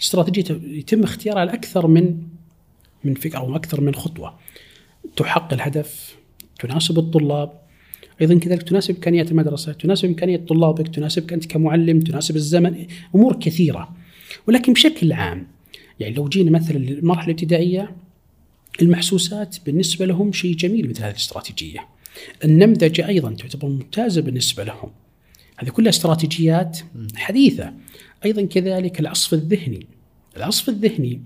[0.00, 2.22] استراتيجية يتم اختيارها على أكثر من
[3.04, 4.38] من فكرة أو أكثر من خطوة
[5.16, 6.16] تحقق الهدف
[6.58, 7.64] تناسب الطلاب
[8.20, 13.96] أيضا كذلك تناسب إمكانيات المدرسة، تناسب امكانيات طلابك، تناسبك انت كمعلم، تناسب الزمن، أمور كثيرة.
[14.48, 15.46] ولكن بشكل عام
[16.00, 17.96] يعني لو جينا مثلا للمرحلة الابتدائية
[18.82, 21.88] المحسوسات بالنسبة لهم شيء جميل مثل هذه الاستراتيجية.
[22.44, 24.90] النمذجة أيضا تعتبر ممتازة بالنسبة لهم.
[25.56, 26.78] هذه كلها استراتيجيات
[27.16, 27.72] حديثة.
[28.24, 29.86] أيضا كذلك العصف الذهني.
[30.36, 31.20] العصف الذهني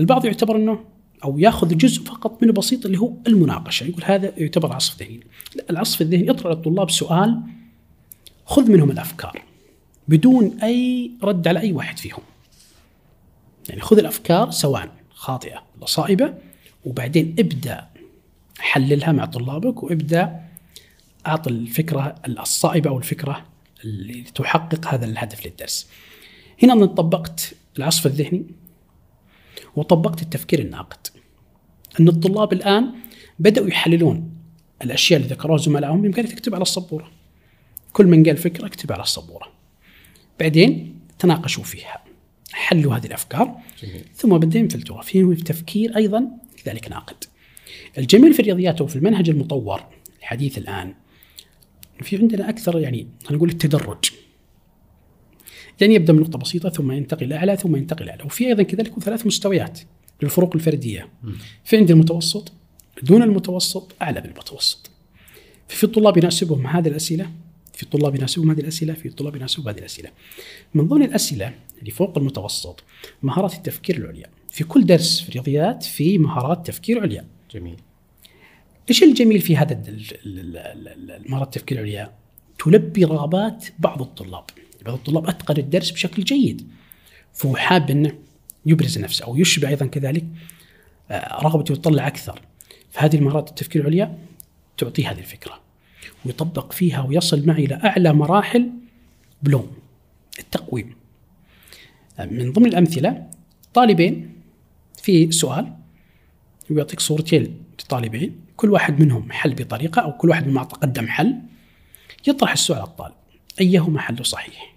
[0.00, 0.84] البعض يعتبر إنه
[1.24, 5.20] أو يأخذ جزء فقط منه بسيط اللي هو المناقشة يقول هذا يعتبر عصف ذهني
[5.54, 7.40] لا العصف الذهني اطرح للطلاب سؤال
[8.46, 9.42] خذ منهم الأفكار
[10.08, 12.22] بدون أي رد على أي واحد فيهم
[13.68, 16.34] يعني خذ الأفكار سواء خاطئة ولا صائبة
[16.84, 17.88] وبعدين ابدأ
[18.58, 20.40] حللها مع طلابك وابدأ
[21.26, 23.46] أعطي الفكرة الصائبة أو الفكرة
[23.84, 25.88] اللي تحقق هذا الهدف للدرس.
[26.62, 28.44] هنا أنا طبقت العصف الذهني
[29.76, 31.06] وطبقت التفكير الناقد.
[32.00, 32.94] أن الطلاب الآن
[33.38, 34.34] بدأوا يحللون
[34.82, 37.10] الأشياء اللي ذكروها زملائهم بإمكانك تكتب على السبورة.
[37.92, 39.52] كل من قال فكرة اكتب على السبورة.
[40.40, 42.04] بعدين تناقشوا فيها.
[42.52, 44.04] حلوا هذه الأفكار جميل.
[44.14, 46.28] ثم بعدين فلتوها في تفكير أيضا
[46.64, 47.24] كذلك ناقد.
[47.98, 49.80] الجميل في الرياضيات وفي المنهج المطور
[50.20, 50.94] الحديث الآن
[52.02, 54.04] في عندنا أكثر يعني نقول التدرج.
[55.80, 58.24] يعني يبدأ من نقطة بسيطة ثم ينتقل أعلى ثم ينتقل أعلى.
[58.24, 59.80] وفي أيضا كذلك ثلاث مستويات
[60.22, 61.08] للفروق الفردية.
[61.64, 62.52] في عندي المتوسط
[63.02, 64.90] دون المتوسط أعلى من المتوسط.
[65.68, 67.30] في طلاب يناسبهم هذه الأسئلة
[67.72, 70.10] في طلاب يناسبهم هذه الأسئلة في طلاب يناسبهم هذه الأسئلة.
[70.74, 72.84] من ضمن الأسئلة اللي فوق المتوسط
[73.22, 74.26] مهارات التفكير العليا.
[74.50, 77.33] في كل درس في الرياضيات في مهارات تفكير عليا.
[77.54, 77.76] جميل.
[78.88, 79.82] إيش الجميل في هذا
[81.28, 82.12] مهارات التفكير العليا؟
[82.58, 84.44] تلبي رغبات بعض الطلاب.
[84.84, 86.68] بعض الطلاب أتقن الدرس بشكل جيد.
[87.32, 88.18] فهو حاب إنه
[88.66, 90.24] يبرز نفسه أو يشبع أيضا كذلك
[91.10, 92.40] آه، رغبته يطلع أكثر.
[92.90, 94.18] فهذه المهارات التفكير العليا
[94.78, 95.60] تعطيه هذه الفكرة.
[96.24, 98.70] ويطبق فيها ويصل معي إلى أعلى مراحل
[99.42, 99.70] بلوم
[100.38, 100.94] التقويم.
[102.18, 103.30] آه، من ضمن الأمثلة
[103.74, 104.34] طالبين
[105.02, 105.83] في سؤال
[106.70, 111.40] ويعطيك صورتين لطالبين كل واحد منهم حل بطريقة أو كل واحد منهم قدم حل
[112.26, 113.14] يطرح السؤال على الطالب
[113.60, 114.74] أيهما حل صحيح؟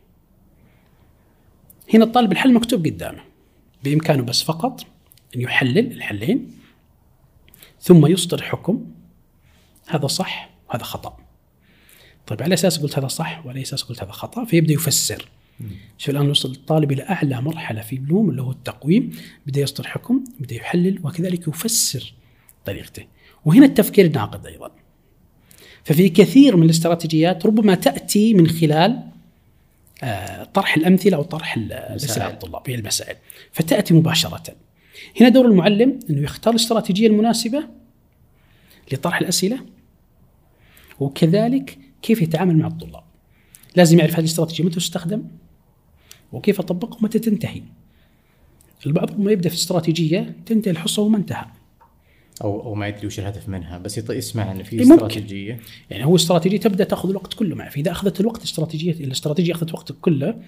[1.93, 3.23] هنا الطالب الحل مكتوب قدامه
[3.84, 4.86] بإمكانه بس فقط
[5.36, 6.52] أن يحلل الحلين
[7.82, 8.91] ثم يصدر حكم
[9.88, 11.17] هذا صح وهذا خطأ.
[12.28, 15.30] طيب على أساس قلت هذا صح وعلى أساس قلت هذا خطأ فيبدأ يفسر.
[15.98, 19.12] شوف الآن وصل الطالب إلى أعلى مرحلة في بلوم اللي هو التقويم
[19.48, 22.13] بدا يصدر حكم بدا يحلل وكذلك يفسر
[22.65, 23.04] طريقته.
[23.46, 24.72] وهنا التفكير الناقد أيضا.
[25.84, 29.04] ففي كثير من الاستراتيجيات ربما تأتي من خلال
[30.04, 33.15] آه، طرح الأمثلة أو طرح الاسئله الطلاب هي المسائل.
[33.52, 34.43] فتأتي مباشرة.
[35.22, 37.63] هنا دور المعلم إنه يختار الاستراتيجية المناسبة
[38.91, 39.60] لطرح الأسئلة
[41.00, 43.04] وكذلك كيف يتعامل مع الطلاب.
[43.76, 45.24] لازم يعرف هذه الاستراتيجية متى تستخدم
[46.32, 47.62] وكيف اطبقها ومتى تنتهي؟
[48.86, 51.46] البعض ما يبدأ في استراتيجية تنتهي الحصة وما انتهى.
[52.44, 55.60] أو أو ما يدري وش الهدف منها بس يسمع ان في استراتيجية.
[55.90, 57.70] يعني هو استراتيجية تبدأ تأخذ الوقت كله معه.
[57.70, 60.42] فإذا أخذت الوقت استراتيجيه الاستراتيجية أخذت وقتك كله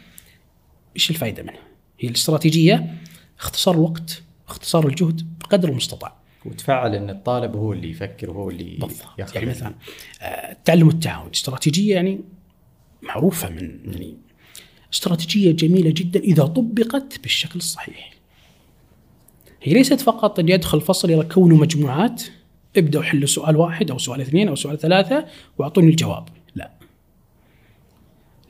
[0.96, 1.64] إيش الفائده منها؟
[2.00, 2.96] هي الاستراتيجية
[3.40, 6.16] اختصار الوقت اختصار الجهد بقدر المستطاع.
[6.46, 9.36] وتفعل إن الطالب هو اللي يفكر وهو اللي بالضبط.
[9.36, 9.74] يعني مثلا
[10.22, 11.30] آه، التعلم التعاون.
[11.30, 12.22] استراتيجية يعني
[13.02, 14.18] معروفة من يعني
[14.94, 18.14] استراتيجية جميلة جدا إذا طبقت بالشكل الصحيح.
[19.62, 22.24] هي ليست فقط أن يدخل الفصل يكونوا مجموعات.
[22.78, 25.26] ابدأوا حلوا سؤال واحد أو سؤال اثنين أو سؤال ثلاثة
[25.58, 26.30] وأعطوني الجواب.
[26.56, 26.72] لا.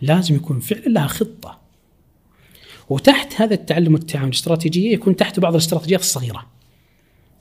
[0.01, 1.59] لازم يكون فعلا لها خطة.
[2.89, 6.45] وتحت هذا التعلم والتعاون الاستراتيجية يكون تحت بعض الاستراتيجيات الصغيرة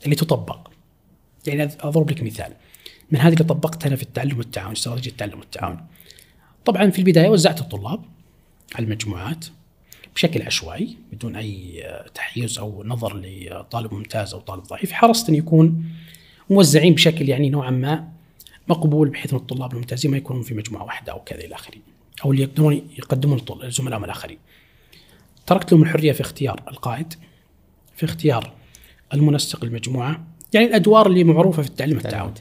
[0.05, 0.69] اللي تطبق.
[1.47, 2.53] يعني أضرب لك مثال.
[3.11, 5.87] من هذه اللي طبقتها أنا في التعلم والتعاون استراتيجية التعلم والتعاون.
[6.65, 8.05] طبعا في البداية وزعت الطلاب.
[8.79, 9.47] المجموعات
[10.15, 14.93] بشكل عشوائي بدون أي تحيز أو نظر لطالب ممتاز أو طالب ضعيف.
[14.93, 15.85] حرصت ان يكون
[16.51, 18.09] موزعين بشكل يعني نوعا ما
[18.69, 21.79] مقبول بحيث أن الطلاب الممتازين ما يكونون في مجموعة واحدة أو كذا إلى آخره
[22.25, 24.39] أو اللي يقدرون يقدمون زملائهم الآخرين.
[25.47, 27.15] تركت لهم الحرية في اختيار القائد
[27.97, 28.53] في اختيار
[29.15, 32.35] المنسق المجموعه يعني الأدوار اللي معروفة في التعليم التعاون.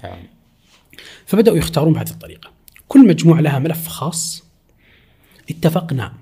[1.25, 2.51] فبدأوا يختارون بهذه الطريقة.
[2.87, 4.46] كل مجموعة لها ملف خاص
[5.49, 6.13] اتفقنا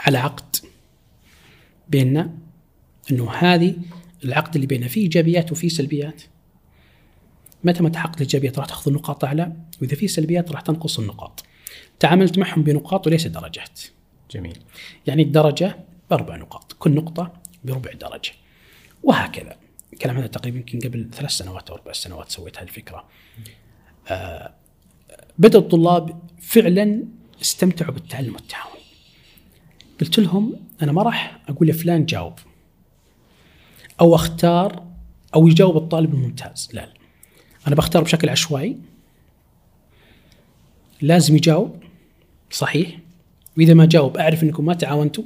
[0.00, 0.56] على عقد
[1.88, 2.34] بيننا
[3.10, 3.76] إنه هذه
[4.24, 6.22] العقد اللي بيننا فيه إيجابيات وفيه سلبيات.
[7.64, 11.44] متى ما تحقق الإيجابيات راح تأخذ النقاط أعلى وإذا في سلبيات راح تنقص النقاط.
[11.98, 13.80] تعاملت معهم بنقاط وليس درجات.
[14.30, 14.58] جميل.
[15.06, 15.78] يعني الدرجة
[16.10, 17.32] بأربع نقاط كل نقطة
[17.64, 18.32] بربع درجة.
[19.02, 19.56] وهكذا.
[19.92, 23.08] الكلام هذا تقريبا يمكن قبل ثلاث سنوات أو أربع سنوات سويت هذه الفكرة.
[24.08, 24.54] آه
[25.38, 27.04] بدأ الطلاب فعلا
[27.42, 28.80] استمتعوا بالتعلم التعاوني.
[30.00, 32.34] قلت لهم أنا ما راح أقول لفلان جاوب.
[34.00, 34.84] أو أختار
[35.34, 36.68] أو يجاوب الطالب الممتاز.
[36.72, 36.94] لا, لا.
[37.66, 38.76] أنا بختار بشكل عشوائي.
[41.02, 41.82] لازم يجاوب.
[42.50, 42.98] صحيح.
[43.58, 45.24] وإذا ما جاوب أعرف إنكم ما تعاونتوا.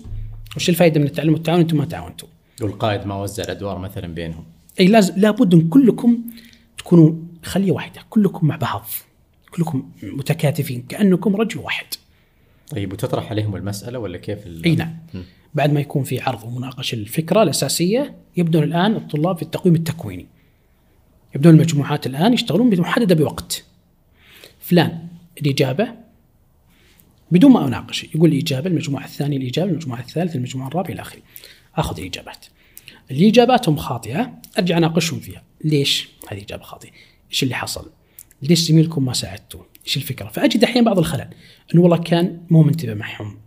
[0.56, 2.28] وش الفائده من التعلم والتعاون؟ إنتم ما تعاونتوا.
[2.62, 4.44] والقائد ما وزع الأدوار مثلا بينهم.
[4.80, 6.18] أي لازم لابد إن كلكم
[6.78, 8.02] تكونوا خلية واحدة.
[8.10, 8.84] كلكم مع بعض.
[9.50, 10.82] كلكم متكاتفين.
[10.82, 11.86] كأنكم رجل واحد.
[12.70, 14.96] طيب وتطرح عليهم المسألة ولا كيف أي نعم.
[15.54, 20.26] بعد ما يكون في عرض ومناقشة الفكرة الأساسية يبدون الآن الطلاب في التقويم التكويني.
[21.34, 23.64] يبدون المجموعات الآن يشتغلون محدده بوقت.
[24.60, 25.06] فلان
[25.40, 25.88] الإجابة.
[27.30, 31.22] بدون ما أناقش يقول الإجابة المجموعة الثانية الإجابة المجموعة الثالثة المجموعة الرابعة إلى آخره.
[31.76, 32.46] آخذ الإجابات.
[33.10, 35.42] اللي اجاباتهم خاطئة أرجع أناقشهم فيها.
[35.64, 36.90] ليش هذه إجابة خاطئة؟
[37.30, 37.90] إيش اللي حصل؟
[38.42, 41.28] ليش زميلكم ما ساعدته إيش الفكرة؟ فأجد أحيانا بعض الخلل.
[41.74, 43.38] أنه والله كان مو منتبه معهم.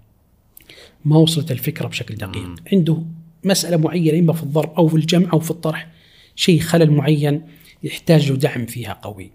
[1.05, 2.55] ما وصلت الفكرة بشكل دقيق.
[2.73, 3.03] عنده
[3.43, 5.87] مسألة معينة إما في الضرب أو في الجمع أو في الطرح
[6.35, 7.41] شيء خلل معين
[7.83, 9.31] يحتاج له دعم فيها قوي.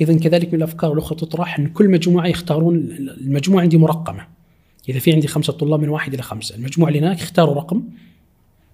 [0.00, 4.26] أيضا كذلك من الأفكار الأخرى تطرح أن كل مجموعة يختارون المجموعة عندي مرقمة.
[4.88, 7.82] إذا في عندي خمسة طلاب من واحد إلى خمسة المجموعة اللي هناك يختاروا رقم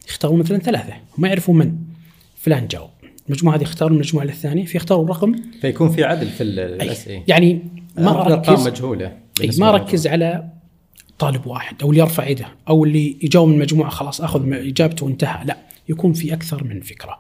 [0.09, 1.79] يختارون مثلا ثلاثة وما يعرفوا من؟
[2.37, 2.91] فلان جاوب.
[3.31, 5.35] المجموعه هذه يختارون المجموعة الثانية فيختاروا الرقم.
[5.61, 7.63] فيكون في عدل في الاسئله يعني
[7.99, 9.17] ما ارقام مجهولة
[9.59, 10.51] ما ركز على
[11.19, 15.45] طالب واحد أو اللي يرفع يده أو اللي يجاوب من المجموعة خلاص أخذ إجابته وانتهى.
[15.45, 15.57] لا
[15.89, 17.19] يكون في أكثر من فكرة.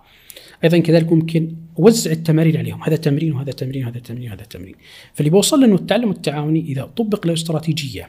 [0.64, 2.82] أيضا كذلك ممكن أوزع التمارين عليهم.
[2.82, 4.74] هذا تمرين وهذا تمرين وهذا تمرين وهذا تمرين.
[5.14, 8.08] فاللي بوصل له انه التعلم التعاوني إذا طبق له استراتيجية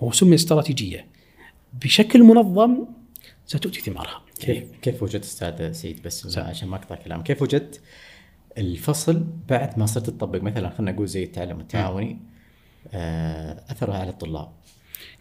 [0.00, 1.06] وهو سمي استراتيجية
[1.82, 2.84] بشكل منظم
[3.50, 4.22] ستؤتي ثمارها.
[4.40, 7.80] كيف كيف وجدت أستاذ سعيد؟ بس عشان ما أقطع كلام كيف وجدت
[8.58, 12.18] الفصل بعد ما صرت تطبق؟ مثلا خلينا نقول زي التعلم التعاوني
[12.92, 14.48] آه، أثره على الطلاب.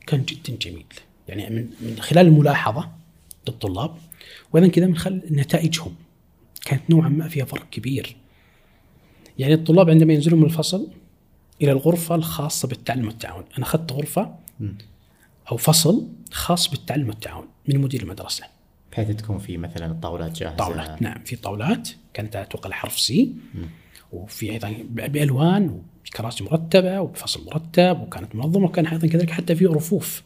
[0.07, 0.85] كان جدا جميل.
[1.27, 2.91] يعني من من خلال الملاحظة
[3.47, 3.95] للطلاب
[4.53, 5.95] وأيضا كذا من خلال نتائجهم
[6.65, 8.15] كانت نوعا ما فيها فرق كبير.
[9.39, 10.87] يعني الطلاب عندما ينزلون من الفصل
[11.61, 14.35] إلى الغرفة الخاصة بالتعلم والتعاون أنا أخذت غرفة
[15.51, 18.43] أو فصل خاص بالتعلم والتعاون من مدير المدرسة.
[18.91, 20.55] بحيث تكون في مثلا الطاولات جاهزة.
[20.55, 21.89] طاولات نعم في طاولات.
[22.13, 23.31] كانت أتوقع الحرف سي
[24.11, 30.23] وفي أيضا بألوان وكراسي مرتبة وبفصل مرتب وكانت منظمة وكان أيضا كذلك حتى في رفوف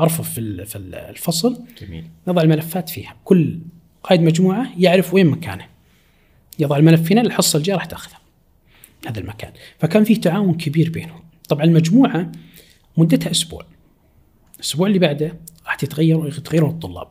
[0.00, 1.64] أرفف في في الفصل.
[1.82, 2.04] جميل.
[2.28, 3.16] نضع الملفات فيها.
[3.24, 3.58] كل
[4.02, 5.66] قائد مجموعة يعرف وين مكانه.
[6.58, 8.16] يضع الملف هنا الحصة الجاية راح تاخذه
[9.06, 9.52] هذا المكان.
[9.78, 11.24] فكان في تعاون كبير بينهم.
[11.48, 12.32] طبعا المجموعة
[12.96, 13.64] مدتها أسبوع.
[14.62, 17.08] الأسبوع اللي بعده راح تتغير يتغيرون الطلاب.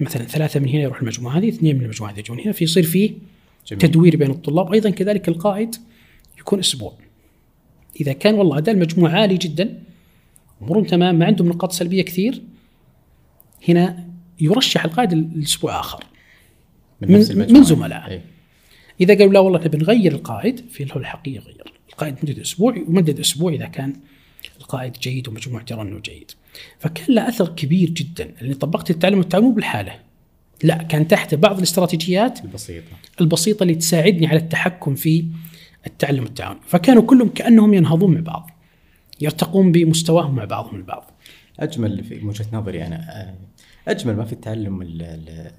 [0.00, 3.14] مثلا ثلاثة من هنا يروح المجموعة هذه اثنين من المجموعة هذه يجون هنا فيصير في
[3.66, 3.80] جميل.
[3.80, 4.72] تدوير بين الطلاب.
[4.72, 5.76] أيضا كذلك القائد
[6.38, 6.98] يكون أسبوع.
[8.00, 9.82] إذا كان والله اداء المجموعة عالي جدا
[10.62, 12.42] أمورهم تمام ما عندهم نقاط سلبية كثير
[13.68, 14.06] هنا
[14.40, 16.04] يرشح القائد الأسبوع آخر.
[17.00, 18.20] من, من, من زملائه.
[19.00, 21.72] إذا قالوا لا والله نبي نغير القائد في له الحقيقة يغير.
[21.90, 23.92] القائد مدد أسبوع ومدد أسبوع إذا كان
[24.60, 26.30] القائد جيد ومجموعة ترى إنه جيد.
[26.78, 28.34] فكان له أثر كبير جدا.
[28.40, 29.92] لاني طبقت التعلم والتعاون مو بالحالة.
[30.62, 32.92] لا كان تحت بعض الاستراتيجيات البسيطة.
[33.20, 35.24] البسيطة اللي تساعدني على التحكم في
[35.86, 36.56] التعلم والتعاون.
[36.66, 38.50] فكانوا كلهم كأنهم ينهضون مع بعض
[39.20, 41.10] يرتقون بمستواهم مع بعضهم البعض.
[41.60, 43.34] أجمل في وجهة نظري أنا
[43.88, 44.82] أجمل ما في التعلم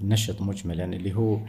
[0.01, 1.39] النشط مجملا اللي هو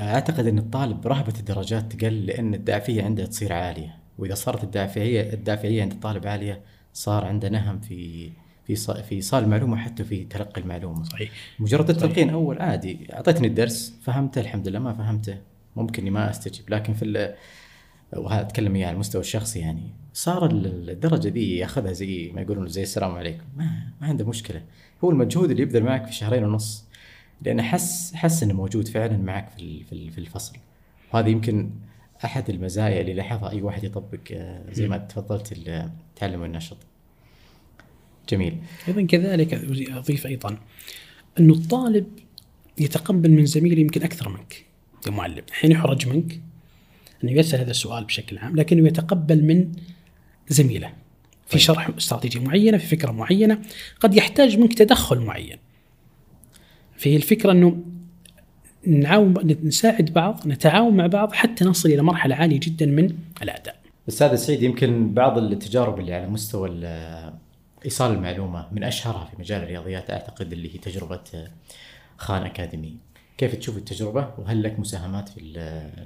[0.00, 4.03] أعتقد إن الطالب رهبة الدرجات تقل لأن الدافعية عنده تصير عالية.
[4.18, 6.60] وإذا صارت الدافعيه الدافعية عند الطالب عالية
[6.92, 8.30] صار عنده نهم في
[8.66, 11.04] في في ايصال المعلومة حتى في تلقي المعلومة.
[11.04, 11.30] صحيح.
[11.58, 12.98] مجرد التلقين أول عادي.
[13.12, 15.38] أعطيتني الدرس فهمته الحمد لله ما فهمته
[15.76, 16.70] ممكن إني ما أستجيب.
[16.70, 17.34] لكن في
[18.16, 19.90] وهذا أتكلم يعني على المستوى الشخصي يعني.
[20.12, 23.44] صار الدرجة ذي ياخذها زي ما يقولون زي السلام عليكم.
[23.56, 23.64] ما,
[24.00, 24.62] ما عنده مشكلة.
[25.04, 26.84] هو المجهود اللي يبذل معك في شهرين ونص
[27.42, 30.56] لأنه حس حس إنه موجود فعلا معك في في الفصل.
[31.14, 31.70] وهذا يمكن
[32.24, 36.76] أحد المزايا اللي لاحظها أي واحد يطبق آه، زي ما تفضلت التعلم والنشط
[38.28, 38.56] جميل.
[38.88, 39.54] أيضا كذلك
[39.90, 40.58] أضيف أيضا
[41.38, 42.06] انه الطالب
[42.78, 44.64] يتقبل من زميله يمكن أكثر منك
[45.02, 46.40] كمعلم حين يحرج منك
[47.24, 49.72] انه يسأل هذا السؤال بشكل عام لكنه يتقبل من
[50.48, 50.88] زميله.
[51.46, 51.60] في طيب.
[51.60, 53.62] شرح استراتيجية معينة في فكرة معينة
[54.00, 55.58] قد يحتاج منك تدخل معين.
[56.96, 57.82] في الفكرة إنه
[58.86, 63.76] نعاون نساعد بعض نتعاون مع بعض حتى نصل إلى مرحلة عالية جدا من الأداء.
[64.08, 66.80] أستاذ سعيد يمكن بعض التجارب اللي على مستوى
[67.84, 71.20] إيصال المعلومة من أشهرها في مجال الرياضيات أعتقد اللي هي تجربة
[72.16, 72.96] خان أكاديمي.
[73.38, 75.40] كيف تشوف التجربة وهل لك مساهمات في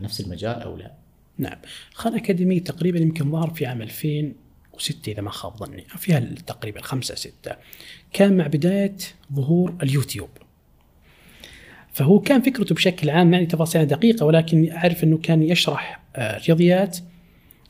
[0.01, 0.93] نفس المجال أو لا؟
[1.38, 1.57] نعم
[1.95, 7.14] خان أكاديمي تقريبا يمكن ظهر في عام 2006 إذا ما خاب ظني فيها تقريبا خمسة
[7.14, 7.57] ستة
[8.12, 8.97] كان مع بداية
[9.33, 10.29] ظهور اليوتيوب
[11.92, 16.98] فهو كان فكرته بشكل عام يعني تفاصيل دقيقة ولكن أعرف أنه كان يشرح آه، رياضيات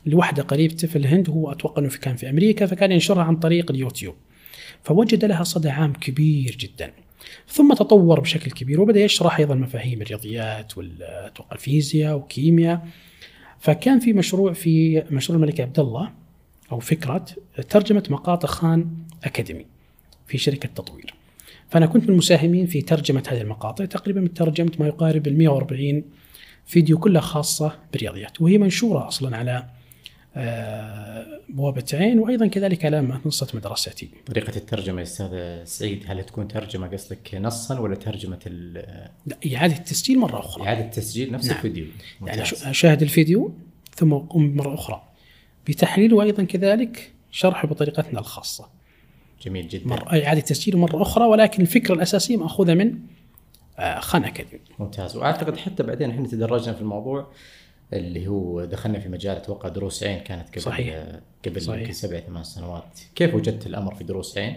[0.07, 4.14] لوحدة قريبته في الهند هو أتوقع أنه كان في أمريكا فكان ينشرها عن طريق اليوتيوب.
[4.83, 6.92] فوجد لها صدى عام كبير جدا.
[7.48, 12.88] ثم تطور بشكل كبير وبدأ يشرح أيضا مفاهيم الرياضيات والأتوقع الفيزياء وكيمياء.
[13.61, 16.11] فكان في مشروع في مشروع الملك عبد الله
[16.72, 17.26] أو فكرة
[17.68, 18.87] ترجمة مقاطع خان
[19.24, 19.66] أكاديمي
[20.26, 21.17] في شركة تطوير.
[21.68, 23.85] فأنا كنت من المساهمين في ترجمة هذه المقاطع.
[23.85, 26.02] تقريبا ترجمت ما يقارب ال 140
[26.66, 29.64] فيديو كلها خاصة بالرياضيات وهي منشورة أصلا على
[30.37, 34.09] آه، بوابة عين وأيضا كذلك على منصة مدرستي.
[34.26, 38.38] طريقة الترجمة يا أستاذ سعيد هل تكون ترجمة قصدك نصا ولا ترجمة
[39.26, 40.66] لا إعادة التسجيل مرة أخرى.
[40.66, 41.57] إعادة التسجيل نفس نعم.
[41.57, 41.87] الفيديو.
[42.26, 43.54] يعني أشاهد الفيديو
[43.94, 45.02] ثم أقوم مرة أخرى.
[45.68, 48.77] بتحليله وأيضا كذلك شرحه بطريقتنا الخاصة.
[49.42, 49.87] جميل جدا.
[49.87, 50.24] مرة.
[50.24, 52.98] إعادة تسجيل مرة أخرى ولكن الفكرة الأساسية مأخوذة من
[53.79, 54.62] آه، خان أكاديمي.
[54.79, 55.16] ممتاز.
[55.16, 57.33] وأعتقد حتى بعدين إحنا تدرجنا في الموضوع
[57.92, 61.07] اللي هو دخلنا في مجال أتوقع دروس عين كانت قبل صحيح.
[61.46, 61.81] قبل صحيح.
[61.81, 64.57] يمكن سبع ثمان سنوات، كيف وجدت الأمر في دروس عين؟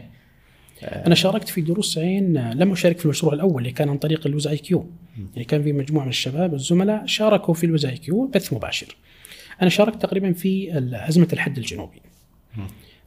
[0.84, 4.48] أنا شاركت في دروس عين لم أشارك في المشروع الأول اللي كان عن طريق ال
[4.48, 4.86] WizIQ.
[5.34, 8.96] يعني كان في مجموعة من الشباب الزملاء شاركوا في ال WizIQ بث مباشر.
[9.62, 12.02] أنا شاركت تقريبا في أزمة الحد الجنوبي.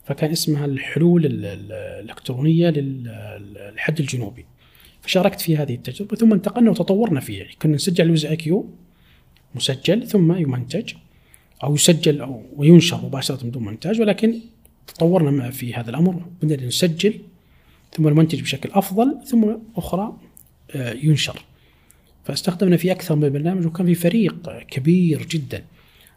[0.05, 4.45] فكان اسمها الحلول الإلكترونية للحد الجنوبي.
[5.03, 7.39] فشاركت في هذه التجربة ثم انتقلنا وتطورنا فيها.
[7.39, 8.71] يعني كنا نسجل ال WizIQ
[9.55, 10.93] مسجل ثم يمنتج
[11.65, 14.41] أو يسجل أو وينشر مباشرة بدون مونتاج ولكن
[14.87, 16.25] تطورنا في هذا الأمر.
[16.43, 17.21] بدنا نسجل
[17.93, 20.17] ثم نمنتج بشكل أفضل ثم أخرى
[20.75, 21.45] آه، ينشر.
[22.25, 25.65] فاستخدمنا في أكثر من برنامج وكان في فريق كبير جدا.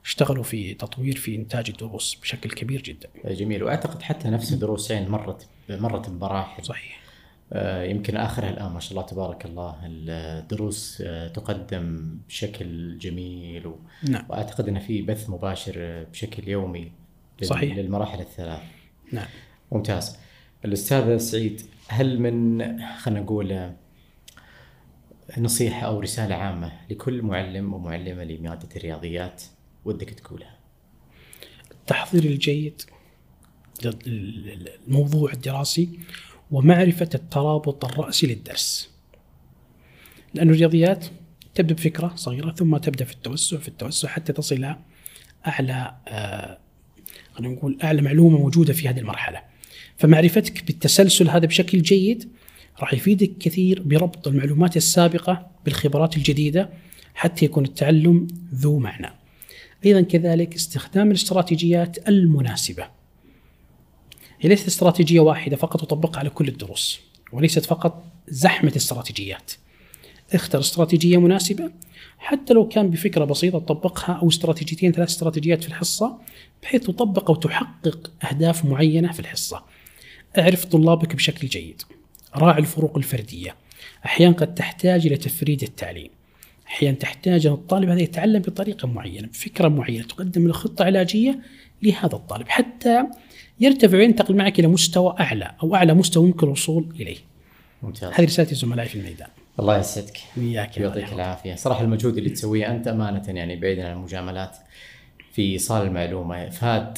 [0.07, 3.09] اشتغلوا في تطوير في إنتاج الدروس بشكل كبير جدا.
[3.25, 6.65] جميل وأعتقد حتى نفس الدروس يعني مرت مرت بمراحل.
[6.65, 7.07] صحيح.
[7.53, 13.79] آه، يمكن آخرها الآن ما شاء الله تبارك الله الدروس آه، تقدم بشكل جميل و...
[14.09, 14.25] نعم.
[14.29, 16.91] وأعتقد ان في بث مباشر بشكل يومي
[17.41, 17.47] لل...
[17.47, 18.61] صحيح للمراحل الثلاث
[19.11, 19.27] نعم
[19.71, 20.17] ممتاز
[20.65, 22.61] الأستاذ سعيد هل من
[22.97, 23.71] خلينا نقول
[25.37, 29.43] نصيحة أو رسالة عامة لكل معلم ومعلمة لمادة الرياضيات
[29.87, 30.57] ودك تقولها.
[31.71, 32.81] التحضير الجيد
[34.05, 35.89] للموضوع الدراسي
[36.51, 38.89] ومعرفة الترابط الرأسي للدرس.
[40.33, 41.05] لأن الرياضيات
[41.55, 44.79] تبدأ بفكرة صغيرة ثم تبدأ في التوسع في التوسع حتى تصل إلى
[45.47, 46.57] أعلى آه
[47.33, 49.41] خلينا نقول أعلى معلومة موجودة في هذه المرحلة.
[49.97, 52.29] فمعرفتك بالتسلسل هذا بشكل جيد
[52.79, 56.69] راح يفيدك كثير بربط المعلومات السابقة بالخبرات الجديدة
[57.13, 59.26] حتى يكون التعلم ذو معنى.
[59.85, 62.87] أيضا كذلك استخدام الاستراتيجيات المناسبة
[64.39, 66.99] هي ليست استراتيجية واحدة فقط تطبقها على كل الدروس
[67.31, 69.51] وليست فقط زحمة استراتيجيات
[70.33, 71.71] اختر استراتيجية مناسبة
[72.17, 76.17] حتى لو كان بفكرة بسيطة تطبقها أو استراتيجيتين ثلاث استراتيجيات في الحصة
[76.63, 79.63] بحيث تطبق أو تحقق أهداف معينة في الحصة.
[80.39, 81.81] اعرف طلابك بشكل جيد.
[82.35, 83.55] راعي الفروق الفردية.
[84.05, 86.16] أحيانا قد تحتاج إلى تفريد التعليم.
[86.67, 91.39] أحيانا تحتاج ان الطالب هذا يتعلم بطريقة معينة، بفكرة معينة، تقدم له خطة علاجية
[91.83, 93.03] لهذا الطالب حتى
[93.59, 97.17] يرتفع وينتقل معك إلى مستوى أعلى أو أعلى مستوى يمكن الوصول إليه.
[97.83, 98.13] ممتاز.
[98.13, 99.27] هذه رسالتي زملائي في الميدان.
[99.59, 100.17] الله يسعدك.
[100.37, 104.57] وياك يعطيك العافية، صراحة المجهود اللي تسويه أنت أمانة يعني بعيدا عن المجاملات
[105.31, 106.97] في إيصال المعلومة فاد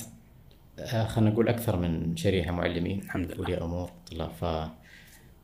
[0.79, 4.45] آه، خلينا نقول أكثر من شريحة معلمين الحمد لله ولي أمور طلاب ف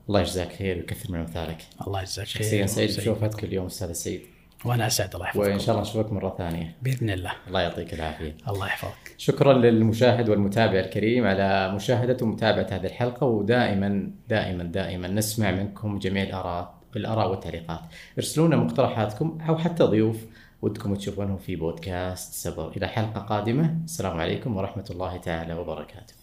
[0.10, 1.58] الله يجزاك خير ويكثر من أمثالك.
[1.88, 2.44] الله يجزاك خير.
[2.44, 4.22] شخصيا سعيد بشوفتك اليوم أستاذ سعيد.
[4.66, 6.76] وأنا اسعد الله يحفظك وإن شاء الله نشوفك مرة ثانية.
[6.82, 7.32] بإذن الله.
[7.48, 8.38] الله يعطيك العافية.
[8.48, 9.16] الله يحفظك.
[9.18, 16.24] شكرا للمشاهد والمتابع الكريم على مشاهدة ومتابعة هذه الحلقة ودائما دائما دائما نسمع منكم جميع
[16.24, 17.82] الأراء الأراء والتعليقات.
[18.18, 20.18] ارسلوا لنا مقترحاتكم أو حتى ضيوف
[20.62, 23.78] ودكم تشوفونهم في بودكاست سبر إلى حلقة قادمة.
[23.84, 26.14] السلام عليكم ورحمة الله تعالى وبركاته.